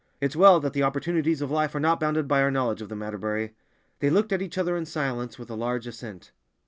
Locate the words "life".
1.51-1.75